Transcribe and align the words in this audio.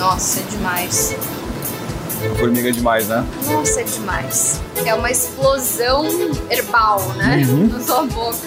Nossa, 0.00 0.40
é 0.40 0.42
demais. 0.44 1.14
Formiga 2.38 2.70
é 2.70 2.72
demais, 2.72 3.06
né? 3.06 3.22
Nossa, 3.44 3.82
é 3.82 3.84
demais. 3.84 4.58
É 4.86 4.94
uma 4.94 5.10
explosão 5.10 6.06
herbal, 6.48 7.00
né? 7.18 7.44
Uhum. 7.46 7.66
Na 7.68 7.80
sua 7.80 8.06
boca. 8.06 8.38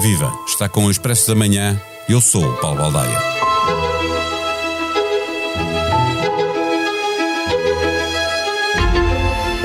Viva! 0.00 0.32
Está 0.46 0.68
com 0.68 0.84
o 0.84 0.90
Expresso 0.90 1.26
da 1.26 1.34
Manhã. 1.34 1.82
Eu 2.08 2.20
sou 2.20 2.44
o 2.44 2.56
Paulo 2.58 2.78
Baldaia. 2.78 3.18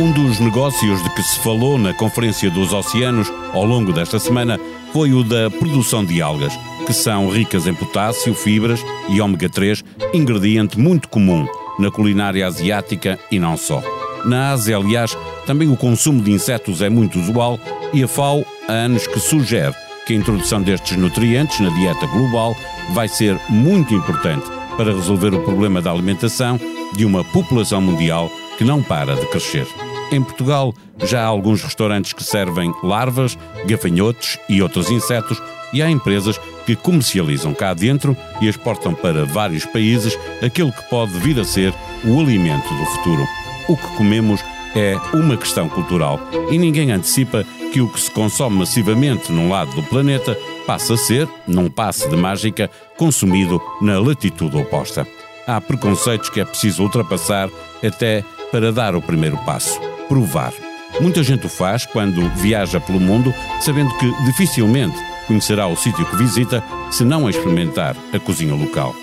Um 0.06 0.12
dos 0.12 0.40
negócios 0.40 1.02
de 1.02 1.10
que 1.16 1.24
se 1.24 1.40
falou 1.40 1.80
na 1.80 1.92
Conferência 1.92 2.52
dos 2.52 2.72
Oceanos 2.72 3.28
ao 3.52 3.66
longo 3.66 3.92
desta 3.92 4.20
semana 4.20 4.60
foi 4.94 5.12
o 5.12 5.24
da 5.24 5.50
produção 5.50 6.05
de 6.05 6.22
algas, 6.22 6.54
que 6.86 6.94
são 6.94 7.28
ricas 7.28 7.66
em 7.66 7.74
potássio, 7.74 8.36
fibras 8.36 8.80
e 9.10 9.20
ômega 9.20 9.50
3, 9.50 9.84
ingrediente 10.14 10.80
muito 10.80 11.09
comum 11.09 11.48
na 11.80 11.90
culinária 11.90 12.45
asiática 12.45 13.18
e 13.31 13.40
não 13.40 13.58
só. 13.58 13.81
Na 14.26 14.52
Ásia, 14.52 14.78
aliás, 14.78 15.18
também 15.48 15.72
o 15.72 15.76
consumo 15.76 16.22
de 16.22 16.31
insetos 16.31 16.84
é 16.84 16.90
muito 16.90 17.20
usual 17.20 17.59
e 17.92 18.03
a 18.03 18.08
FAO 18.08 18.45
há 18.67 18.73
anos 18.73 19.08
que 19.08 19.20
sugere 19.20 19.73
que 20.06 20.14
a 20.14 20.17
introdução 20.17 20.62
destes 20.62 20.95
nutrientes 20.98 21.59
na 21.59 21.70
dieta 21.70 22.06
global 22.06 22.56
vai 22.94 23.08
ser 23.08 23.42
muito 23.50 23.95
importante 23.95 24.45
para 24.78 24.94
resolver 24.94 25.34
o 25.34 25.42
problema 25.42 25.81
da 25.81 25.90
alimentação 25.90 26.59
de 26.94 27.06
uma 27.06 27.23
população 27.23 27.81
mundial 27.81 28.30
que 28.56 28.64
não 28.64 28.84
para 28.84 29.16
de 29.16 29.26
crescer. 29.26 29.66
Em 30.12 30.22
Portugal, 30.23 30.73
já 31.00 31.23
há 31.23 31.26
alguns 31.26 31.64
restaurantes 31.64 32.14
que 32.14 32.23
servem 32.23 32.73
larvas, 32.84 33.38
gafanhotos 33.66 34.38
e 34.48 34.62
outros 34.62 34.90
insetos, 34.90 35.41
e 35.73 35.81
há 35.81 35.90
empresas 35.90 36.40
que 36.66 36.76
comercializam 36.76 37.54
cá 37.54 37.73
dentro 37.73 38.16
e 38.40 38.48
exportam 38.48 38.94
para 38.94 39.26
vários 39.26 39.66
países 39.66 40.18
aquilo 40.41 40.72
que 40.72 40.90
pode 40.90 41.12
vir 41.20 41.40
a 41.40 41.44
ser 41.44 41.73
o 42.05 42.20
alimento 42.20 42.70
do 42.73 42.86
futuro. 42.86 43.28
O 43.67 43.76
que 43.76 43.88
comemos 43.98 44.42
é 44.76 44.95
uma 45.14 45.36
questão 45.36 45.67
cultural 45.67 46.20
e 46.52 46.58
ninguém 46.58 46.92
antecipa 46.92 47.45
que 47.73 47.81
o 47.81 47.89
que 47.89 48.00
se 48.00 48.11
consome 48.11 48.59
massivamente 48.59 49.31
num 49.31 49.50
lado 49.50 49.73
do 49.76 49.83
planeta 49.83 50.38
passa 50.66 50.94
a 50.94 50.98
ser, 50.98 51.28
num 51.48 51.70
passe 51.70 52.08
de 52.09 52.16
mágica, 52.16 52.70
consumido 52.98 53.61
na 53.81 54.00
latitude 54.00 54.58
oposta. 54.58 55.08
Há 55.48 55.59
preconceitos 55.59 56.30
que 56.30 56.39
é 56.39 56.45
preciso 56.45 56.83
ultrapassar 56.83 57.50
até 57.86 58.23
para 58.52 58.72
dar 58.72 58.95
o 58.95 59.02
primeiro 59.02 59.38
passo 59.39 59.95
provar. 60.08 60.53
Muita 61.02 61.22
gente 61.23 61.45
o 61.45 61.50
faz 61.50 61.86
quando 61.86 62.30
viaja 62.36 62.80
pelo 62.80 63.00
mundo, 63.00 63.34
sabendo 63.59 63.95
que 63.98 64.11
dificilmente 64.25 64.95
conhecerá 65.28 65.67
o 65.67 65.75
sítio 65.75 66.06
que 66.06 66.16
visita 66.16 66.64
se 66.89 67.03
não 67.03 67.30
experimentar 67.30 67.95
a 68.14 68.20
cozinha 68.20 68.56
local. 68.56 68.95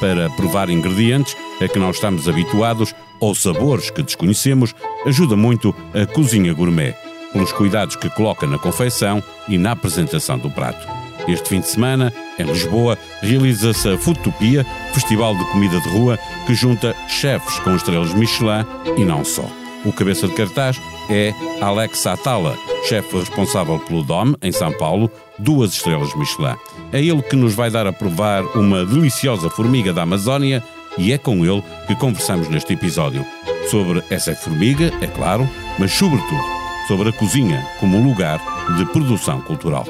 Para 0.00 0.28
provar 0.30 0.68
ingredientes 0.68 1.36
a 1.60 1.66
que 1.66 1.78
não 1.78 1.90
estamos 1.90 2.28
habituados 2.28 2.94
ou 3.18 3.34
sabores 3.34 3.90
que 3.90 4.02
desconhecemos, 4.02 4.74
ajuda 5.06 5.36
muito 5.36 5.74
a 5.94 6.06
cozinha 6.06 6.52
gourmet, 6.52 6.94
pelos 7.32 7.52
cuidados 7.52 7.96
que 7.96 8.10
coloca 8.10 8.46
na 8.46 8.58
confecção 8.58 9.22
e 9.48 9.58
na 9.58 9.72
apresentação 9.72 10.38
do 10.38 10.50
prato. 10.50 10.86
Este 11.26 11.48
fim 11.48 11.60
de 11.60 11.68
semana, 11.68 12.12
em 12.38 12.44
Lisboa, 12.44 12.96
realiza-se 13.20 13.88
a 13.88 13.98
Foodtopia, 13.98 14.64
festival 14.92 15.36
de 15.36 15.44
comida 15.50 15.80
de 15.80 15.88
rua 15.88 16.18
que 16.46 16.54
junta 16.54 16.94
chefes 17.08 17.58
com 17.60 17.76
estrelas 17.76 18.14
Michelin 18.14 18.64
e 18.96 19.04
não 19.04 19.24
só. 19.24 19.50
O 19.88 19.92
cabeça 19.92 20.28
de 20.28 20.34
cartaz 20.34 20.78
é 21.08 21.32
Alex 21.62 22.06
Atala, 22.06 22.54
chefe 22.86 23.16
responsável 23.16 23.78
pelo 23.78 24.02
DOM, 24.02 24.34
em 24.42 24.52
São 24.52 24.70
Paulo, 24.70 25.10
duas 25.38 25.72
estrelas 25.72 26.14
Michelin. 26.14 26.56
É 26.92 27.02
ele 27.02 27.22
que 27.22 27.34
nos 27.34 27.54
vai 27.54 27.70
dar 27.70 27.86
a 27.86 27.92
provar 27.92 28.42
uma 28.54 28.84
deliciosa 28.84 29.48
formiga 29.48 29.90
da 29.90 30.02
Amazónia 30.02 30.62
e 30.98 31.10
é 31.10 31.16
com 31.16 31.42
ele 31.42 31.64
que 31.86 31.96
conversamos 31.96 32.48
neste 32.48 32.74
episódio. 32.74 33.24
Sobre 33.70 34.04
essa 34.10 34.34
formiga, 34.34 34.92
é 35.00 35.06
claro, 35.06 35.48
mas 35.78 35.90
sobretudo 35.92 36.42
sobre 36.86 37.08
a 37.08 37.12
cozinha 37.12 37.66
como 37.80 38.02
lugar 38.06 38.38
de 38.76 38.84
produção 38.92 39.40
cultural. 39.40 39.86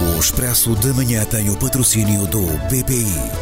O 0.00 0.18
Expresso 0.18 0.74
da 0.74 0.92
Manhã 0.94 1.24
tem 1.26 1.48
o 1.48 1.56
patrocínio 1.56 2.26
do 2.26 2.42
BPI. 2.68 3.41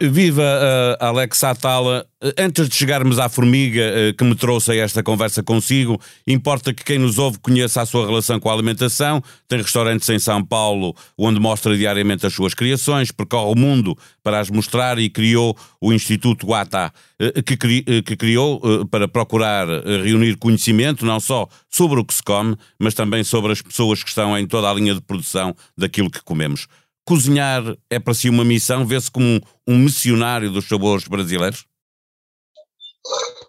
Viva 0.00 0.42
uh, 0.42 1.04
Alex 1.04 1.44
Atala. 1.44 2.06
Antes 2.38 2.68
de 2.68 2.74
chegarmos 2.74 3.18
à 3.18 3.28
formiga 3.28 3.82
uh, 3.82 4.16
que 4.16 4.24
me 4.24 4.34
trouxe 4.34 4.72
a 4.72 4.76
esta 4.76 5.02
conversa 5.02 5.42
consigo, 5.42 6.00
importa 6.26 6.74
que 6.74 6.82
quem 6.82 6.98
nos 6.98 7.18
ouve 7.18 7.38
conheça 7.38 7.80
a 7.80 7.86
sua 7.86 8.06
relação 8.06 8.40
com 8.40 8.50
a 8.50 8.52
alimentação. 8.52 9.22
Tem 9.46 9.60
restaurantes 9.60 10.08
em 10.08 10.18
São 10.18 10.44
Paulo 10.44 10.96
onde 11.16 11.38
mostra 11.38 11.76
diariamente 11.76 12.26
as 12.26 12.32
suas 12.32 12.54
criações, 12.54 13.12
percorre 13.12 13.52
o 13.52 13.58
mundo 13.58 13.96
para 14.22 14.40
as 14.40 14.50
mostrar 14.50 14.98
e 14.98 15.08
criou 15.08 15.56
o 15.80 15.92
Instituto 15.92 16.46
Guata, 16.46 16.92
uh, 17.20 17.42
que, 17.42 17.56
cri, 17.56 17.82
que, 18.02 18.16
criou 18.16 18.86
para 18.86 19.06
procurar 19.06 19.68
reunir 20.02 20.36
conhecimento 20.36 21.06
não 21.06 21.20
só 21.20 21.48
sobre 21.70 22.00
o 22.00 22.04
que 22.04 22.14
se 22.14 22.22
come, 22.22 22.56
mas 22.78 22.94
também 22.94 23.22
sobre 23.22 23.52
as 23.52 23.62
pessoas 23.62 24.02
que 24.02 24.08
estão 24.08 24.36
em 24.36 24.46
toda 24.46 24.68
a 24.68 24.74
linha 24.74 24.94
de 24.94 25.00
produção 25.00 25.54
daquilo 25.76 26.10
que 26.10 26.22
comemos. 26.22 26.66
Cozinhar 27.04 27.62
é 27.90 27.98
para 27.98 28.14
si 28.14 28.30
uma 28.30 28.44
missão? 28.44 28.86
Vê-se 28.86 29.10
como 29.10 29.40
um, 29.66 29.78
missionário 29.78 30.50
dos 30.50 30.66
sabores 30.66 31.06
brasileiros? 31.06 31.66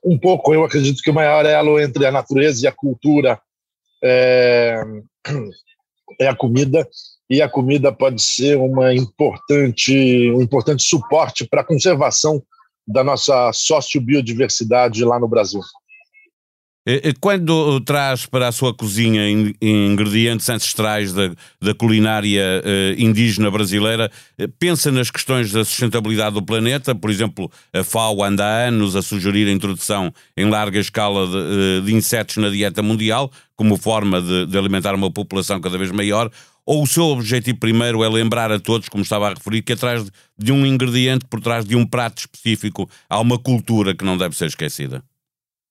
Um 0.03 0.19
pouco. 0.19 0.53
Eu 0.53 0.65
acredito 0.65 1.01
que 1.01 1.09
o 1.09 1.13
maior 1.13 1.45
elo 1.45 1.79
entre 1.79 2.05
a 2.05 2.11
natureza 2.11 2.65
e 2.65 2.67
a 2.67 2.71
cultura 2.71 3.39
é, 4.03 4.81
é 6.19 6.27
a 6.27 6.35
comida 6.35 6.87
e 7.29 7.41
a 7.41 7.49
comida 7.49 7.91
pode 7.91 8.21
ser 8.21 8.57
uma 8.57 8.93
importante, 8.93 10.31
um 10.31 10.41
importante 10.41 10.83
suporte 10.83 11.47
para 11.47 11.61
a 11.61 11.65
conservação 11.65 12.43
da 12.87 13.03
nossa 13.03 13.51
sociobiodiversidade 13.51 15.03
lá 15.03 15.19
no 15.19 15.27
Brasil. 15.27 15.61
Quando 17.19 17.79
traz 17.81 18.27
para 18.27 18.47
a 18.47 18.51
sua 18.51 18.71
cozinha 18.71 19.27
ingredientes 19.59 20.47
ancestrais 20.47 21.11
da, 21.11 21.31
da 21.59 21.73
culinária 21.73 22.61
uh, 22.63 23.01
indígena 23.01 23.49
brasileira, 23.49 24.11
eh, 24.37 24.47
pensa 24.59 24.91
nas 24.91 25.09
questões 25.09 25.51
da 25.51 25.65
sustentabilidade 25.65 26.35
do 26.35 26.43
planeta? 26.43 26.93
Por 26.93 27.09
exemplo, 27.09 27.51
a 27.73 27.83
FAO 27.83 28.23
anda 28.23 28.45
há 28.45 28.67
anos 28.67 28.95
a 28.95 29.01
sugerir 29.01 29.47
a 29.47 29.51
introdução 29.51 30.13
em 30.37 30.47
larga 30.47 30.77
escala 30.79 31.25
de, 31.25 31.37
eh, 31.37 31.81
de 31.81 31.95
insetos 31.95 32.37
na 32.37 32.49
dieta 32.49 32.83
mundial, 32.83 33.31
como 33.55 33.77
forma 33.77 34.21
de, 34.21 34.45
de 34.45 34.55
alimentar 34.55 34.93
uma 34.93 35.09
população 35.09 35.59
cada 35.59 35.79
vez 35.79 35.89
maior. 35.89 36.29
Ou 36.67 36.83
o 36.83 36.87
seu 36.87 37.05
objetivo 37.05 37.57
primeiro 37.57 38.03
é 38.03 38.09
lembrar 38.09 38.51
a 38.51 38.59
todos, 38.59 38.89
como 38.89 39.01
estava 39.03 39.25
a 39.25 39.33
referir, 39.33 39.63
que 39.63 39.73
atrás 39.73 40.07
de 40.37 40.51
um 40.51 40.63
ingrediente, 40.63 41.25
por 41.27 41.41
trás 41.41 41.65
de 41.65 41.75
um 41.75 41.83
prato 41.83 42.19
específico, 42.19 42.87
há 43.09 43.19
uma 43.19 43.39
cultura 43.39 43.95
que 43.95 44.05
não 44.05 44.19
deve 44.19 44.37
ser 44.37 44.45
esquecida? 44.45 45.03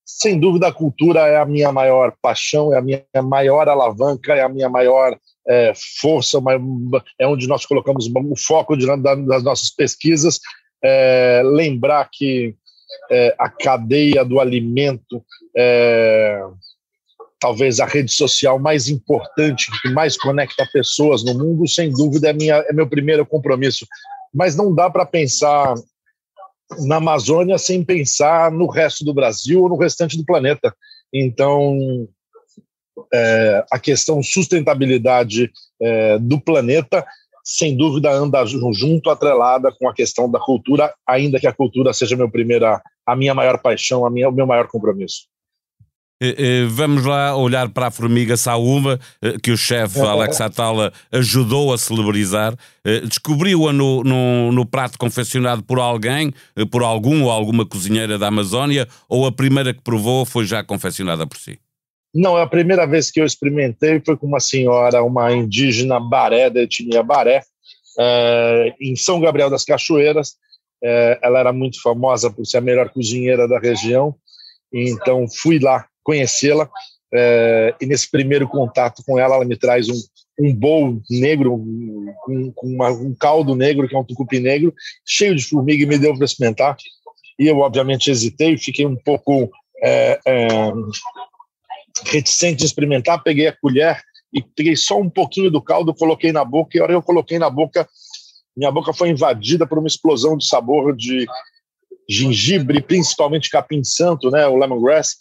Sem 0.05 0.39
dúvida, 0.39 0.67
a 0.67 0.73
cultura 0.73 1.21
é 1.21 1.37
a 1.37 1.45
minha 1.45 1.71
maior 1.71 2.13
paixão, 2.21 2.73
é 2.73 2.77
a 2.77 2.81
minha 2.81 3.03
maior 3.23 3.67
alavanca, 3.67 4.33
é 4.33 4.41
a 4.41 4.49
minha 4.49 4.69
maior 4.69 5.17
é, 5.47 5.73
força, 5.99 6.37
é 7.19 7.27
onde 7.27 7.47
nós 7.47 7.65
colocamos 7.65 8.07
o 8.07 8.35
foco 8.35 8.77
de, 8.77 8.85
das 8.85 9.43
nossas 9.43 9.71
pesquisas. 9.71 10.39
É, 10.83 11.41
lembrar 11.43 12.07
que 12.11 12.55
é, 13.09 13.35
a 13.39 13.49
cadeia 13.49 14.23
do 14.23 14.39
alimento 14.39 15.23
é 15.57 16.39
talvez 17.39 17.79
a 17.79 17.85
rede 17.85 18.11
social 18.11 18.57
mais 18.57 18.89
importante, 18.89 19.69
que 19.81 19.89
mais 19.89 20.17
conecta 20.17 20.67
pessoas 20.73 21.23
no 21.23 21.37
mundo, 21.37 21.67
sem 21.67 21.91
dúvida, 21.91 22.29
é, 22.29 22.33
minha, 22.33 22.55
é 22.55 22.73
meu 22.73 22.87
primeiro 22.87 23.25
compromisso. 23.25 23.85
Mas 24.33 24.55
não 24.55 24.73
dá 24.73 24.89
para 24.89 25.05
pensar 25.05 25.75
na 26.85 26.97
Amazônia 26.97 27.57
sem 27.57 27.83
pensar 27.83 28.51
no 28.51 28.67
resto 28.67 29.03
do 29.05 29.13
Brasil 29.13 29.61
ou 29.61 29.69
no 29.69 29.77
restante 29.77 30.17
do 30.17 30.25
planeta. 30.25 30.75
Então, 31.13 32.07
é, 33.13 33.65
a 33.71 33.79
questão 33.79 34.21
sustentabilidade 34.23 35.51
é, 35.81 36.17
do 36.19 36.39
planeta, 36.39 37.05
sem 37.43 37.77
dúvida, 37.77 38.11
anda 38.11 38.43
junto, 38.45 39.09
atrelada 39.09 39.71
com 39.71 39.87
a 39.87 39.93
questão 39.93 40.29
da 40.29 40.39
cultura, 40.39 40.93
ainda 41.07 41.39
que 41.39 41.47
a 41.47 41.53
cultura 41.53 41.93
seja 41.93 42.15
meu 42.15 42.29
primeira, 42.29 42.81
a 43.05 43.15
minha 43.15 43.33
maior 43.33 43.61
paixão, 43.61 44.05
a 44.05 44.09
minha, 44.09 44.27
o 44.27 44.31
meu 44.31 44.47
maior 44.47 44.67
compromisso. 44.67 45.27
Eh, 46.21 46.35
eh, 46.37 46.65
vamos 46.69 47.05
lá 47.05 47.35
olhar 47.35 47.67
para 47.69 47.87
a 47.87 47.91
formiga 47.91 48.37
saúma, 48.37 48.97
eh, 49.21 49.35
que 49.43 49.51
o 49.51 49.57
chefe 49.57 49.99
Alex 49.99 50.39
Atala 50.39 50.93
ajudou 51.11 51.73
a 51.73 51.77
celebrizar. 51.77 52.55
Descobriu-a 53.03 53.73
no, 53.73 54.03
no, 54.03 54.51
no, 54.51 54.65
prato 54.65 54.97
confeccionado 54.97 55.63
por 55.63 55.79
alguém, 55.79 56.31
por 56.71 56.83
algum 56.83 57.23
ou 57.23 57.31
alguma 57.31 57.65
cozinheira 57.65 58.17
da 58.17 58.27
Amazónia, 58.27 58.87
ou 59.09 59.25
a 59.25 59.31
primeira 59.31 59.73
que 59.73 59.81
provou 59.81 60.23
foi 60.23 60.45
já 60.45 60.63
confeccionada 60.63 61.25
por 61.25 61.37
si? 61.37 61.59
Não, 62.13 62.37
é 62.37 62.43
a 62.43 62.47
primeira 62.47 62.85
vez 62.85 63.11
que 63.11 63.19
eu 63.19 63.25
experimentei 63.25 64.01
foi 64.05 64.15
com 64.15 64.27
uma 64.27 64.39
senhora, 64.39 65.03
uma 65.03 65.33
indígena 65.33 65.99
baré, 65.99 66.49
da 66.49 66.61
etnia 66.61 67.03
baré, 67.03 67.41
é, 67.99 68.73
em 68.79 68.95
São 68.95 69.19
Gabriel 69.19 69.49
das 69.49 69.65
Cachoeiras. 69.65 70.35
É, 70.81 71.19
ela 71.23 71.39
era 71.39 71.51
muito 71.51 71.81
famosa 71.81 72.29
por 72.29 72.45
ser 72.45 72.59
a 72.59 72.61
melhor 72.61 72.89
cozinheira 72.89 73.47
da 73.47 73.59
região, 73.59 74.15
então 74.71 75.25
fui 75.27 75.57
lá 75.59 75.87
conhecê-la. 76.05 76.69
É, 77.13 77.75
e 77.81 77.85
nesse 77.85 78.09
primeiro 78.09 78.47
contato 78.47 79.03
com 79.05 79.19
ela, 79.19 79.35
ela 79.35 79.45
me 79.45 79.57
traz 79.57 79.89
um, 79.89 80.01
um 80.39 80.53
bowl 80.53 81.01
negro, 81.09 81.53
um, 81.55 82.53
uma, 82.63 82.89
um 82.91 83.13
caldo 83.13 83.55
negro, 83.55 83.87
que 83.87 83.95
é 83.95 83.99
um 83.99 84.03
tucupi 84.03 84.39
negro, 84.39 84.73
cheio 85.05 85.35
de 85.35 85.43
formiga, 85.43 85.83
e 85.83 85.87
me 85.87 85.97
deu 85.97 86.15
para 86.15 86.25
experimentar. 86.25 86.77
E 87.37 87.47
eu, 87.47 87.57
obviamente, 87.59 88.09
hesitei, 88.09 88.57
fiquei 88.57 88.85
um 88.85 88.95
pouco 88.95 89.51
é, 89.83 90.19
é, 90.25 90.47
reticente 92.05 92.59
de 92.59 92.65
experimentar, 92.65 93.23
peguei 93.23 93.47
a 93.47 93.55
colher 93.55 94.01
e 94.33 94.41
peguei 94.41 94.75
só 94.75 94.99
um 94.99 95.09
pouquinho 95.09 95.49
do 95.49 95.61
caldo, 95.61 95.93
coloquei 95.93 96.31
na 96.31 96.43
boca, 96.43 96.77
e 96.77 96.79
a 96.79 96.83
hora 96.83 96.93
que 96.93 96.97
eu 96.97 97.01
coloquei 97.01 97.39
na 97.39 97.49
boca, 97.49 97.87
minha 98.55 98.71
boca 98.71 98.93
foi 98.93 99.09
invadida 99.09 99.65
por 99.65 99.77
uma 99.77 99.87
explosão 99.87 100.37
de 100.37 100.45
sabor 100.45 100.95
de 100.95 101.25
gengibre, 102.09 102.81
principalmente 102.81 103.49
capim 103.49 103.83
santo, 103.83 104.29
né, 104.29 104.47
o 104.47 104.57
lemongrass, 104.57 105.15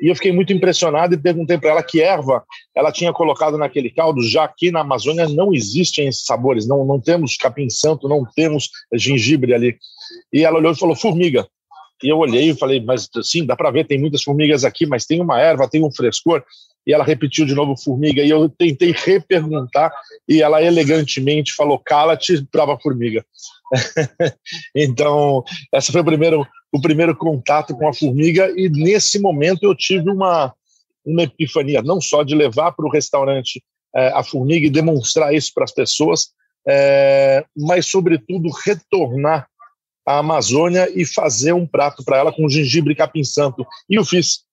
e 0.00 0.08
eu 0.08 0.14
fiquei 0.14 0.32
muito 0.32 0.52
impressionado 0.52 1.14
e 1.14 1.18
perguntei 1.18 1.58
para 1.58 1.70
ela 1.70 1.82
que 1.82 2.00
erva 2.00 2.44
ela 2.74 2.92
tinha 2.92 3.12
colocado 3.12 3.56
naquele 3.56 3.90
caldo, 3.90 4.22
já 4.22 4.46
que 4.48 4.70
na 4.70 4.80
Amazônia 4.80 5.28
não 5.28 5.54
existem 5.54 6.08
esses 6.08 6.24
sabores, 6.24 6.66
não, 6.66 6.84
não 6.84 7.00
temos 7.00 7.36
capim 7.36 7.70
santo, 7.70 8.08
não 8.08 8.24
temos 8.24 8.70
gengibre 8.92 9.54
ali. 9.54 9.76
E 10.32 10.44
ela 10.44 10.58
olhou 10.58 10.72
e 10.72 10.78
falou, 10.78 10.96
formiga. 10.96 11.46
E 12.02 12.08
eu 12.08 12.18
olhei 12.18 12.50
e 12.50 12.56
falei, 12.56 12.80
mas 12.80 13.08
sim, 13.22 13.46
dá 13.46 13.56
para 13.56 13.70
ver, 13.70 13.86
tem 13.86 13.98
muitas 13.98 14.22
formigas 14.22 14.64
aqui, 14.64 14.86
mas 14.86 15.06
tem 15.06 15.20
uma 15.20 15.40
erva, 15.40 15.68
tem 15.68 15.84
um 15.84 15.92
frescor. 15.92 16.42
E 16.86 16.92
ela 16.92 17.04
repetiu 17.04 17.46
de 17.46 17.54
novo 17.54 17.76
formiga, 17.76 18.22
e 18.22 18.28
eu 18.28 18.48
tentei 18.48 18.92
reperguntar, 18.92 19.90
e 20.28 20.42
ela 20.42 20.62
elegantemente 20.62 21.54
falou, 21.54 21.78
cala-te, 21.78 22.46
brava 22.52 22.78
formiga. 22.78 23.24
então, 24.74 25.42
essa 25.72 25.92
foi 25.92 26.00
o 26.00 26.04
primeiro, 26.04 26.46
o 26.72 26.80
primeiro 26.80 27.16
contato 27.16 27.76
com 27.76 27.88
a 27.88 27.94
formiga, 27.94 28.52
e 28.56 28.68
nesse 28.68 29.18
momento 29.18 29.64
eu 29.64 29.74
tive 29.74 30.10
uma, 30.10 30.52
uma 31.04 31.22
epifania, 31.22 31.82
não 31.82 32.00
só 32.00 32.22
de 32.22 32.34
levar 32.34 32.72
para 32.72 32.86
o 32.86 32.90
restaurante 32.90 33.62
é, 33.94 34.08
a 34.08 34.22
formiga 34.22 34.66
e 34.66 34.70
demonstrar 34.70 35.34
isso 35.34 35.52
para 35.54 35.64
as 35.64 35.72
pessoas, 35.72 36.30
é, 36.66 37.44
mas, 37.56 37.86
sobretudo, 37.86 38.48
retornar 38.64 39.46
à 40.06 40.18
Amazônia 40.18 40.88
e 40.94 41.04
fazer 41.04 41.52
um 41.52 41.66
prato 41.66 42.04
para 42.04 42.18
ela 42.18 42.32
com 42.32 42.48
gengibre 42.48 42.92
e 42.92 42.96
capim 42.96 43.24
santo. 43.24 43.66
E 43.88 43.94
eu 43.94 44.04
fiz. 44.04 44.43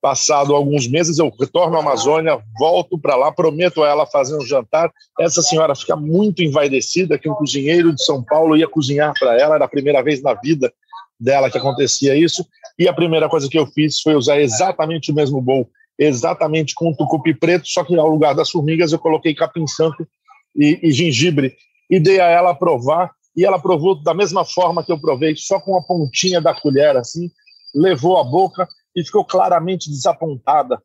Passado 0.00 0.54
alguns 0.54 0.86
meses, 0.86 1.18
eu 1.18 1.28
retorno 1.38 1.76
à 1.76 1.80
Amazônia, 1.80 2.38
volto 2.58 2.96
para 2.96 3.16
lá, 3.16 3.32
prometo 3.32 3.82
a 3.82 3.88
ela 3.88 4.06
fazer 4.06 4.36
um 4.36 4.46
jantar. 4.46 4.92
Essa 5.18 5.42
senhora 5.42 5.74
fica 5.74 5.96
muito 5.96 6.40
envaidecida 6.42 7.18
que 7.18 7.28
um 7.28 7.34
cozinheiro 7.34 7.92
de 7.92 8.04
São 8.04 8.22
Paulo 8.22 8.56
ia 8.56 8.68
cozinhar 8.68 9.12
para 9.18 9.40
ela, 9.40 9.56
era 9.56 9.64
a 9.64 9.68
primeira 9.68 10.00
vez 10.02 10.22
na 10.22 10.34
vida 10.34 10.72
dela 11.18 11.50
que 11.50 11.58
acontecia 11.58 12.14
isso. 12.14 12.46
E 12.78 12.86
a 12.86 12.92
primeira 12.92 13.28
coisa 13.28 13.48
que 13.48 13.58
eu 13.58 13.66
fiz 13.66 14.00
foi 14.00 14.14
usar 14.14 14.40
exatamente 14.40 15.10
o 15.10 15.14
mesmo 15.14 15.40
bowl, 15.40 15.68
exatamente 15.98 16.74
com 16.74 16.94
tucupi 16.94 17.34
preto, 17.34 17.66
só 17.66 17.82
que 17.82 17.96
ao 17.98 18.08
lugar 18.08 18.34
das 18.34 18.50
formigas 18.50 18.92
eu 18.92 19.00
coloquei 19.00 19.34
capim 19.34 19.66
santo 19.66 20.06
e, 20.54 20.78
e 20.80 20.92
gengibre 20.92 21.56
e 21.90 21.98
dei 21.98 22.20
a 22.20 22.28
ela 22.28 22.54
provar 22.54 23.10
e 23.36 23.44
ela 23.44 23.58
provou 23.58 24.00
da 24.00 24.14
mesma 24.14 24.44
forma 24.44 24.84
que 24.84 24.92
eu 24.92 25.00
provei, 25.00 25.34
só 25.36 25.60
com 25.60 25.76
a 25.76 25.82
pontinha 25.82 26.40
da 26.40 26.52
colher, 26.52 26.96
assim, 26.96 27.30
levou 27.74 28.18
a 28.18 28.24
boca 28.24 28.68
e 28.98 29.04
ficou 29.04 29.24
claramente 29.24 29.88
desapontada. 29.88 30.82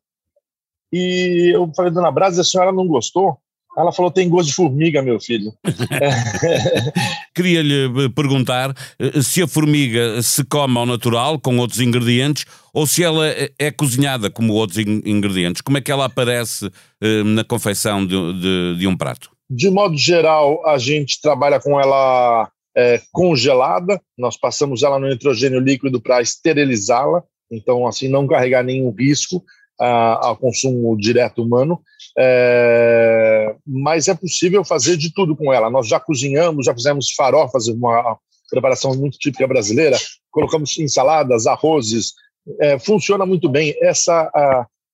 E 0.92 1.52
eu 1.54 1.70
falei, 1.74 1.90
dona 1.90 2.10
Brás, 2.10 2.38
a 2.38 2.44
senhora 2.44 2.72
não 2.72 2.86
gostou? 2.86 3.38
Ela 3.76 3.92
falou: 3.92 4.08
tem 4.08 4.28
gosto 4.28 4.50
de 4.50 4.54
formiga, 4.54 5.02
meu 5.02 5.18
filho. 5.18 5.52
Queria-lhe 7.34 8.08
perguntar 8.14 8.72
eh, 9.00 9.20
se 9.20 9.42
a 9.42 9.48
formiga 9.48 10.22
se 10.22 10.44
come 10.44 10.78
ao 10.78 10.86
natural, 10.86 11.40
com 11.40 11.58
outros 11.58 11.80
ingredientes, 11.80 12.44
ou 12.72 12.86
se 12.86 13.02
ela 13.02 13.26
é, 13.26 13.50
é 13.58 13.72
cozinhada 13.72 14.30
como 14.30 14.52
outros 14.52 14.78
ingredientes. 14.78 15.60
Como 15.60 15.76
é 15.76 15.80
que 15.80 15.90
ela 15.90 16.04
aparece 16.04 16.70
eh, 17.02 17.24
na 17.24 17.42
confecção 17.42 18.06
de, 18.06 18.14
de, 18.34 18.76
de 18.78 18.86
um 18.86 18.96
prato? 18.96 19.30
De 19.50 19.68
modo 19.68 19.96
geral, 19.96 20.64
a 20.64 20.78
gente 20.78 21.20
trabalha 21.20 21.58
com 21.58 21.80
ela 21.80 22.48
é, 22.76 23.00
congelada, 23.12 24.00
nós 24.18 24.36
passamos 24.36 24.82
ela 24.82 24.98
no 24.98 25.08
nitrogênio 25.08 25.60
líquido 25.60 26.00
para 26.00 26.20
esterilizá-la, 26.20 27.22
então, 27.56 27.86
assim, 27.86 28.08
não 28.08 28.26
carregar 28.26 28.62
nenhum 28.62 28.90
risco 28.90 29.44
ao 29.78 30.36
consumo 30.36 30.96
direto 30.96 31.42
humano. 31.42 31.80
É, 32.16 33.56
mas 33.66 34.06
é 34.06 34.14
possível 34.14 34.64
fazer 34.64 34.96
de 34.96 35.12
tudo 35.12 35.34
com 35.34 35.52
ela. 35.52 35.68
Nós 35.68 35.88
já 35.88 35.98
cozinhamos, 35.98 36.66
já 36.66 36.74
fizemos 36.74 37.12
farofas, 37.12 37.66
uma 37.66 38.16
preparação 38.50 38.94
muito 38.94 39.18
típica 39.18 39.48
brasileira, 39.48 39.96
colocamos 40.30 40.78
ensaladas, 40.78 41.46
arrozes, 41.46 42.12
é, 42.60 42.78
funciona 42.78 43.26
muito 43.26 43.48
bem. 43.48 43.74
Essa 43.80 44.30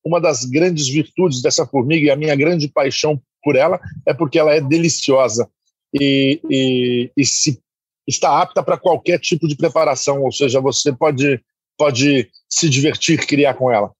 uma 0.04 0.20
das 0.20 0.44
grandes 0.46 0.88
virtudes 0.88 1.42
dessa 1.42 1.66
formiga 1.66 2.06
e 2.06 2.10
a 2.10 2.16
minha 2.16 2.34
grande 2.34 2.68
paixão 2.68 3.20
por 3.42 3.54
ela 3.54 3.78
é 4.06 4.14
porque 4.14 4.38
ela 4.38 4.54
é 4.54 4.60
deliciosa 4.60 5.48
e, 5.92 6.40
e, 6.48 7.10
e 7.16 7.26
se, 7.26 7.60
está 8.06 8.40
apta 8.40 8.62
para 8.62 8.78
qualquer 8.78 9.18
tipo 9.18 9.46
de 9.46 9.56
preparação, 9.56 10.22
ou 10.22 10.32
seja, 10.32 10.60
você 10.60 10.92
pode, 10.92 11.40
pode 11.80 12.28
se 12.46 12.68
divertir, 12.68 13.26
criar 13.26 13.54
com 13.54 13.72
ela. 13.72 13.90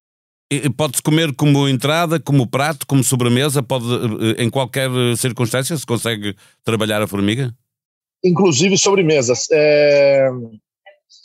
Pode-se 0.76 1.02
comer 1.02 1.34
como 1.34 1.66
entrada, 1.66 2.20
como 2.20 2.46
prato, 2.46 2.86
como 2.86 3.02
sobremesa, 3.02 3.62
pode, 3.62 3.86
eh, 3.86 4.42
em 4.44 4.50
qualquer 4.50 4.90
circunstância 5.16 5.74
se 5.74 5.86
consegue 5.86 6.36
trabalhar 6.62 7.00
a 7.00 7.06
formiga? 7.06 7.54
Inclusive 8.22 8.76
sobremesas. 8.76 9.46
É... 9.50 10.28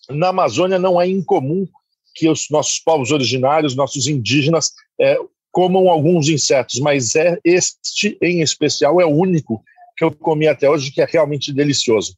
Na 0.09 0.29
Amazônia 0.29 0.79
não 0.79 1.01
é 1.01 1.09
incomum 1.09 1.67
que 2.13 2.29
os 2.29 2.49
nossos 2.49 2.79
povos 2.79 3.11
originários, 3.11 3.75
nossos 3.75 4.07
indígenas, 4.07 4.71
é, 5.01 5.17
comam 5.51 5.89
alguns 5.89 6.29
insetos, 6.29 6.79
mas 6.79 7.15
é 7.17 7.37
este 7.43 8.17
em 8.21 8.41
especial 8.41 9.01
é 9.01 9.05
o 9.05 9.09
único 9.09 9.61
que 9.97 10.05
eu 10.05 10.11
comi 10.11 10.47
até 10.47 10.69
hoje 10.69 10.91
que 10.91 11.01
é 11.01 11.05
realmente 11.05 11.51
delicioso. 11.51 12.15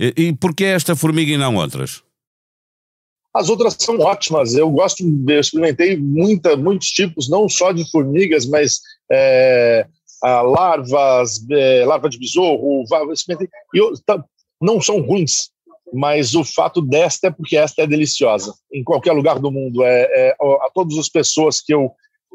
E, 0.00 0.14
e 0.16 0.32
por 0.32 0.54
que 0.54 0.64
esta 0.64 0.96
formiga 0.96 1.32
e 1.32 1.36
não 1.36 1.56
outras? 1.56 2.02
As 3.34 3.48
outras 3.48 3.76
são 3.78 3.98
ótimas. 3.98 4.54
Eu 4.54 4.70
gosto, 4.70 5.02
eu 5.28 5.40
experimentei 5.40 5.96
muita, 5.96 6.56
muitos 6.56 6.88
tipos, 6.88 7.28
não 7.30 7.48
só 7.48 7.72
de 7.72 7.90
formigas, 7.90 8.46
mas 8.46 8.80
é, 9.10 9.86
larvas, 10.22 11.44
é, 11.50 11.84
larva 11.84 12.08
de 12.08 12.18
besouro, 12.18 12.84
e 13.74 13.78
eu, 13.78 13.92
tá, 14.04 14.22
não 14.60 14.80
são 14.80 15.00
ruins, 15.00 15.50
mas 15.92 16.34
o 16.34 16.44
fato 16.44 16.80
desta 16.80 17.28
é 17.28 17.30
porque 17.30 17.56
esta 17.56 17.82
é 17.82 17.86
deliciosa. 17.86 18.54
Em 18.72 18.84
qualquer 18.84 19.12
lugar 19.12 19.38
do 19.38 19.50
mundo, 19.50 19.82
é, 19.82 20.02
é 20.02 20.36
a 20.40 20.70
todas 20.74 20.96
as 20.98 21.08
pessoas 21.08 21.60
que 21.60 21.74
eu 21.74 21.90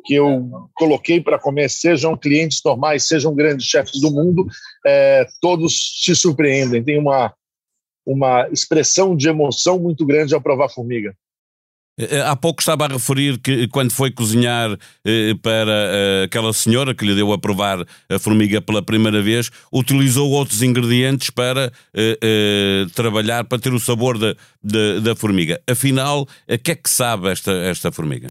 que 0.05 0.13
eu 0.13 0.69
coloquei 0.73 1.19
para 1.19 1.37
comer, 1.37 1.69
sejam 1.69 2.15
clientes 2.15 2.61
normais, 2.63 3.05
sejam 3.05 3.35
grandes 3.35 3.65
chefes 3.67 3.99
do 3.99 4.09
mundo, 4.09 4.47
é, 4.85 5.27
todos 5.41 6.01
se 6.01 6.15
surpreendem. 6.15 6.81
Tem 6.81 6.97
uma, 6.97 7.33
uma 8.07 8.47
expressão 8.49 9.15
de 9.15 9.27
emoção 9.27 9.77
muito 9.77 10.05
grande 10.05 10.33
ao 10.33 10.41
provar 10.41 10.69
formiga. 10.69 11.13
É, 11.99 12.17
é, 12.17 12.21
há 12.21 12.35
pouco 12.35 12.61
estava 12.61 12.85
a 12.85 12.87
referir 12.87 13.39
que 13.39 13.67
quando 13.67 13.91
foi 13.91 14.11
cozinhar 14.11 14.77
eh, 15.03 15.33
para 15.41 15.71
eh, 15.71 16.23
aquela 16.25 16.53
senhora 16.53 16.93
que 16.93 17.03
lhe 17.03 17.15
deu 17.15 17.33
a 17.33 17.39
provar 17.39 17.83
a 18.07 18.19
formiga 18.19 18.61
pela 18.61 18.83
primeira 18.83 19.19
vez, 19.21 19.49
utilizou 19.73 20.29
outros 20.29 20.61
ingredientes 20.61 21.31
para 21.31 21.71
eh, 21.95 22.85
trabalhar, 22.95 23.43
para 23.45 23.59
ter 23.59 23.73
o 23.73 23.79
sabor 23.79 24.17
da, 24.19 24.35
da, 24.63 24.99
da 24.99 25.15
formiga. 25.15 25.59
Afinal, 25.67 26.21
o 26.21 26.57
que 26.59 26.71
é 26.71 26.75
que 26.75 26.89
sabe 26.89 27.29
esta, 27.29 27.51
esta 27.51 27.91
formiga? 27.91 28.27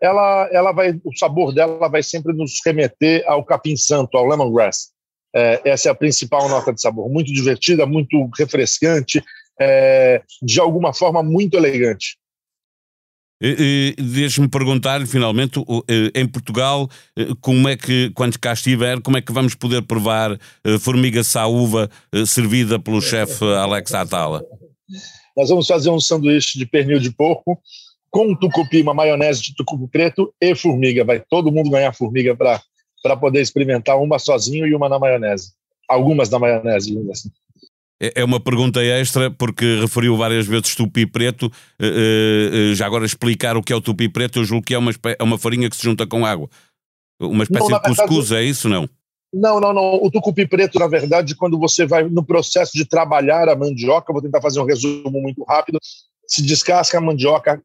ela, 0.00 0.48
ela 0.50 0.72
vai, 0.72 0.98
o 1.04 1.14
sabor 1.16 1.52
dela 1.52 1.88
vai 1.88 2.02
sempre 2.02 2.32
nos 2.32 2.60
remeter 2.64 3.22
ao 3.26 3.44
capim 3.44 3.76
santo, 3.76 4.16
ao 4.16 4.26
lemongrass. 4.26 4.90
É, 5.34 5.60
essa 5.64 5.88
é 5.88 5.92
a 5.92 5.94
principal 5.94 6.48
nota 6.48 6.72
de 6.72 6.80
sabor. 6.80 7.08
Muito 7.08 7.32
divertida, 7.32 7.86
muito 7.86 8.28
refrescante, 8.36 9.22
é, 9.60 10.22
de 10.42 10.60
alguma 10.60 10.92
forma 10.92 11.22
muito 11.22 11.56
elegante. 11.56 12.16
Deixe-me 13.96 14.48
perguntar, 14.48 15.06
finalmente, 15.06 15.64
em 16.14 16.28
Portugal, 16.28 16.86
como 17.40 17.70
é 17.70 17.76
que, 17.76 18.10
quando 18.14 18.38
cá 18.38 18.52
estiver, 18.52 19.00
como 19.00 19.16
é 19.16 19.22
que 19.22 19.32
vamos 19.32 19.54
poder 19.54 19.80
provar 19.80 20.38
formiga 20.78 21.24
saúva 21.24 21.88
servida 22.26 22.78
pelo 22.78 23.00
chefe 23.00 23.42
Alex 23.42 23.94
Atala? 23.94 24.44
Nós 25.34 25.48
vamos 25.48 25.66
fazer 25.66 25.88
um 25.88 25.98
sanduíche 25.98 26.58
de 26.58 26.66
pernil 26.66 26.98
de 26.98 27.10
porco 27.10 27.58
com 28.10 28.34
tucupi, 28.34 28.82
uma 28.82 28.92
maionese 28.92 29.40
de 29.40 29.54
tucupi 29.54 29.88
preto 29.90 30.34
e 30.38 30.54
formiga. 30.54 31.02
Vai 31.02 31.20
todo 31.20 31.50
mundo 31.50 31.70
ganhar 31.70 31.94
formiga 31.94 32.36
para 32.36 32.60
poder 33.16 33.40
experimentar 33.40 33.98
uma 33.98 34.18
sozinho 34.18 34.66
e 34.66 34.74
uma 34.74 34.88
na 34.88 34.98
maionese. 34.98 35.52
Algumas 35.88 36.30
na 36.30 36.38
maionese, 36.38 36.96
assim. 37.10 37.30
É, 38.02 38.22
é 38.22 38.24
uma 38.24 38.40
pergunta 38.40 38.82
extra, 38.82 39.30
porque 39.30 39.80
referiu 39.80 40.16
várias 40.16 40.46
vezes 40.46 40.74
tupi 40.74 41.06
preto. 41.06 41.46
Uh, 41.80 42.72
uh, 42.72 42.74
já 42.74 42.86
agora 42.86 43.04
explicar 43.04 43.56
o 43.56 43.62
que 43.62 43.72
é 43.72 43.76
o 43.76 43.80
tupi 43.80 44.08
preto, 44.08 44.38
eu 44.38 44.44
julgo 44.44 44.64
que 44.64 44.74
é 44.74 44.78
uma, 44.78 44.90
é 45.18 45.22
uma 45.22 45.38
farinha 45.38 45.68
que 45.68 45.76
se 45.76 45.82
junta 45.82 46.06
com 46.06 46.24
água. 46.24 46.48
Uma 47.20 47.44
espécie 47.44 47.70
não, 47.70 47.78
de 47.78 47.84
cuscuz, 47.84 48.32
é 48.32 48.42
isso 48.42 48.68
não? 48.68 48.88
Não, 49.32 49.60
não, 49.60 49.72
não. 49.72 50.02
O 50.02 50.10
tucupi 50.10 50.46
preto, 50.46 50.78
na 50.78 50.88
verdade, 50.88 51.36
quando 51.36 51.58
você 51.58 51.86
vai 51.86 52.02
no 52.02 52.24
processo 52.24 52.72
de 52.74 52.84
trabalhar 52.84 53.48
a 53.48 53.54
mandioca, 53.54 54.12
vou 54.12 54.22
tentar 54.22 54.40
fazer 54.40 54.58
um 54.58 54.64
resumo 54.64 55.20
muito 55.20 55.44
rápido. 55.44 55.78
Se 56.26 56.42
descasca 56.42 56.98
a 56.98 57.00
mandioca, 57.00 57.62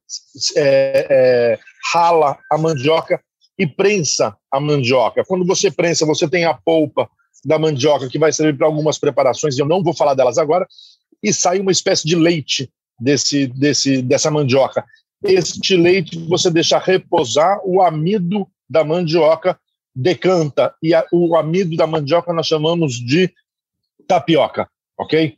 é, 0.55 1.07
é, 1.09 1.59
rala 1.91 2.37
a 2.51 2.57
mandioca 2.57 3.19
e 3.57 3.65
prensa 3.65 4.35
a 4.51 4.59
mandioca. 4.59 5.23
Quando 5.25 5.45
você 5.45 5.71
prensa, 5.71 6.05
você 6.05 6.27
tem 6.27 6.45
a 6.45 6.53
polpa 6.53 7.09
da 7.43 7.59
mandioca 7.59 8.09
que 8.09 8.19
vai 8.19 8.31
servir 8.31 8.57
para 8.57 8.67
algumas 8.67 8.97
preparações, 8.97 9.57
e 9.57 9.61
eu 9.61 9.67
não 9.67 9.83
vou 9.83 9.93
falar 9.93 10.13
delas 10.13 10.37
agora, 10.37 10.67
e 11.21 11.33
sai 11.33 11.59
uma 11.59 11.71
espécie 11.71 12.07
de 12.07 12.15
leite 12.15 12.69
desse, 12.99 13.47
desse, 13.47 14.01
dessa 14.01 14.31
mandioca. 14.31 14.83
Este 15.23 15.75
leite 15.75 16.17
você 16.27 16.51
deixa 16.51 16.77
reposar, 16.79 17.59
o 17.63 17.81
amido 17.81 18.47
da 18.69 18.83
mandioca 18.83 19.59
decanta, 19.95 20.73
e 20.81 20.93
a, 20.93 21.05
o 21.11 21.35
amido 21.35 21.75
da 21.75 21.87
mandioca 21.87 22.33
nós 22.33 22.47
chamamos 22.47 22.93
de 22.93 23.31
tapioca, 24.07 24.69
ok? 24.97 25.37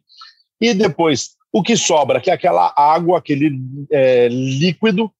E 0.60 0.74
depois, 0.74 1.36
o 1.52 1.62
que 1.62 1.78
sobra, 1.78 2.20
que 2.20 2.32
é 2.32 2.34
aquela 2.34 2.74
água, 2.76 3.20
aquele 3.20 3.60
é, 3.92 4.28
líquido, 4.30 5.12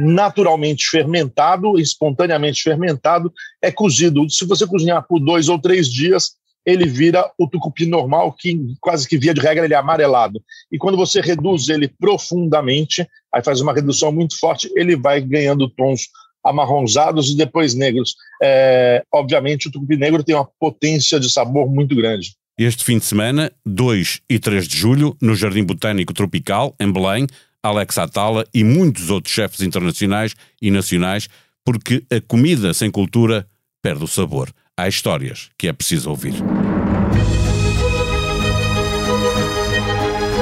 naturalmente 0.00 0.88
fermentado, 0.88 1.78
espontaneamente 1.78 2.62
fermentado, 2.62 3.32
é 3.62 3.70
cozido. 3.70 4.28
Se 4.30 4.44
você 4.46 4.66
cozinhar 4.66 5.06
por 5.06 5.20
dois 5.20 5.48
ou 5.48 5.58
três 5.58 5.92
dias, 5.92 6.32
ele 6.64 6.86
vira 6.86 7.30
o 7.38 7.46
tucupi 7.46 7.86
normal, 7.86 8.34
que 8.38 8.58
quase 8.80 9.08
que 9.08 9.18
via 9.18 9.34
de 9.34 9.40
regra 9.40 9.64
ele 9.64 9.74
é 9.74 9.76
amarelado. 9.76 10.40
E 10.70 10.78
quando 10.78 10.96
você 10.96 11.20
reduz 11.20 11.68
ele 11.68 11.88
profundamente, 11.88 13.06
aí 13.34 13.42
faz 13.42 13.60
uma 13.60 13.72
redução 13.72 14.12
muito 14.12 14.38
forte, 14.38 14.70
ele 14.74 14.96
vai 14.96 15.20
ganhando 15.20 15.68
tons 15.68 16.08
amarronzados 16.44 17.30
e 17.30 17.36
depois 17.36 17.74
negros. 17.74 18.14
É, 18.42 19.02
obviamente, 19.12 19.68
o 19.68 19.70
tucupi 19.70 19.96
negro 19.96 20.24
tem 20.24 20.34
uma 20.34 20.48
potência 20.58 21.20
de 21.20 21.30
sabor 21.30 21.70
muito 21.70 21.94
grande. 21.94 22.34
Este 22.58 22.84
fim 22.84 22.98
de 22.98 23.04
semana, 23.04 23.50
2 23.64 24.20
e 24.28 24.38
3 24.38 24.68
de 24.68 24.76
julho, 24.76 25.16
no 25.20 25.34
Jardim 25.34 25.64
Botânico 25.64 26.12
Tropical, 26.12 26.74
em 26.78 26.92
Belém, 26.92 27.26
Alex 27.62 27.98
Atala 27.98 28.44
e 28.52 28.64
muitos 28.64 29.10
outros 29.10 29.34
chefes 29.34 29.60
internacionais 29.60 30.34
e 30.60 30.70
nacionais, 30.70 31.28
porque 31.64 32.02
a 32.10 32.20
comida 32.20 32.72
sem 32.72 32.90
cultura 32.90 33.46
perde 33.82 34.04
o 34.04 34.08
sabor. 34.08 34.50
Há 34.76 34.88
histórias 34.88 35.50
que 35.58 35.68
é 35.68 35.72
preciso 35.72 36.10
ouvir. 36.10 36.34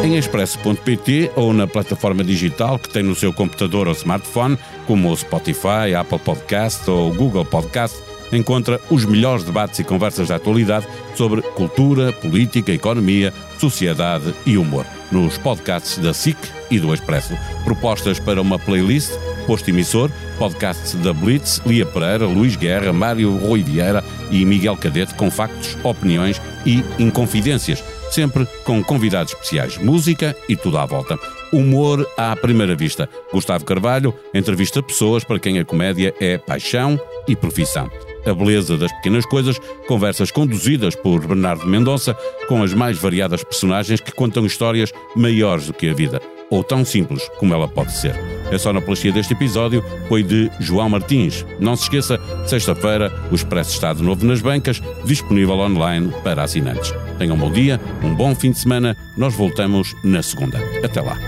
Em 0.04 0.16
expresso.pt 0.16 1.32
ou 1.34 1.52
na 1.52 1.66
plataforma 1.66 2.22
digital 2.22 2.78
que 2.78 2.88
tem 2.88 3.02
no 3.02 3.14
seu 3.14 3.32
computador 3.32 3.88
ou 3.88 3.94
smartphone, 3.94 4.56
como 4.86 5.10
o 5.10 5.16
Spotify, 5.16 5.94
Apple 5.98 6.20
Podcast 6.20 6.88
ou 6.88 7.12
Google 7.12 7.44
Podcast, 7.44 8.07
encontra 8.32 8.80
os 8.90 9.04
melhores 9.04 9.44
debates 9.44 9.78
e 9.78 9.84
conversas 9.84 10.28
da 10.28 10.36
atualidade 10.36 10.86
sobre 11.14 11.42
cultura, 11.42 12.12
política, 12.12 12.72
economia, 12.72 13.32
sociedade 13.58 14.34
e 14.46 14.56
humor. 14.56 14.86
Nos 15.10 15.38
podcasts 15.38 15.98
da 15.98 16.12
SIC 16.12 16.36
e 16.70 16.78
do 16.78 16.92
Expresso. 16.92 17.34
Propostas 17.64 18.20
para 18.20 18.42
uma 18.42 18.58
playlist, 18.58 19.10
posto 19.46 19.70
emissor, 19.70 20.10
podcasts 20.38 20.94
da 20.94 21.12
Blitz, 21.12 21.60
Lia 21.64 21.86
Pereira, 21.86 22.26
Luís 22.26 22.56
Guerra, 22.56 22.92
Mário 22.92 23.36
Rui 23.36 23.62
Vieira 23.62 24.04
e 24.30 24.44
Miguel 24.44 24.76
Cadete 24.76 25.14
com 25.14 25.30
factos, 25.30 25.76
opiniões 25.82 26.40
e 26.66 26.84
inconfidências 26.98 27.82
sempre 28.10 28.46
com 28.64 28.82
convidados 28.82 29.32
especiais, 29.32 29.76
música 29.78 30.34
e 30.48 30.56
tudo 30.56 30.78
à 30.78 30.86
volta. 30.86 31.18
Humor 31.52 32.06
à 32.16 32.34
primeira 32.36 32.74
vista. 32.74 33.08
Gustavo 33.32 33.64
Carvalho 33.64 34.14
entrevista 34.34 34.82
pessoas 34.82 35.24
para 35.24 35.38
quem 35.38 35.58
a 35.58 35.64
comédia 35.64 36.14
é 36.20 36.38
paixão 36.38 37.00
e 37.26 37.34
profissão. 37.34 37.90
A 38.26 38.34
beleza 38.34 38.76
das 38.76 38.92
pequenas 38.92 39.24
coisas, 39.26 39.58
conversas 39.86 40.30
conduzidas 40.30 40.94
por 40.94 41.26
Bernardo 41.26 41.66
Mendonça 41.66 42.16
com 42.48 42.62
as 42.62 42.74
mais 42.74 42.98
variadas 42.98 43.44
personagens 43.44 44.00
que 44.00 44.12
contam 44.12 44.46
histórias 44.46 44.92
maiores 45.16 45.66
do 45.66 45.72
que 45.72 45.88
a 45.88 45.94
vida 45.94 46.20
ou 46.50 46.64
tão 46.64 46.84
simples 46.84 47.28
como 47.38 47.54
ela 47.54 47.68
pode 47.68 47.92
ser. 47.92 48.14
A 48.52 48.58
sonoplastia 48.58 49.12
deste 49.12 49.34
episódio 49.34 49.84
foi 50.08 50.22
de 50.22 50.50
João 50.58 50.88
Martins. 50.88 51.44
Não 51.60 51.76
se 51.76 51.84
esqueça, 51.84 52.18
sexta-feira, 52.46 53.12
o 53.30 53.34
Expresso 53.34 53.72
está 53.72 53.92
de 53.92 54.02
novo 54.02 54.24
nas 54.24 54.40
bancas, 54.40 54.80
disponível 55.04 55.58
online 55.58 56.12
para 56.24 56.42
assinantes. 56.42 56.94
Tenham 57.18 57.36
um 57.36 57.38
bom 57.38 57.50
dia, 57.50 57.80
um 58.02 58.14
bom 58.14 58.34
fim 58.34 58.50
de 58.50 58.58
semana. 58.58 58.96
Nós 59.16 59.34
voltamos 59.34 59.94
na 60.02 60.22
segunda. 60.22 60.58
Até 60.82 61.00
lá. 61.00 61.27